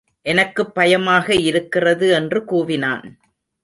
எனக்குப் 0.25 0.73
பயமாக 0.75 1.35
இருக்கிறது 1.41 2.09
என்று 2.11 2.39
கூவினான்! 2.45 3.05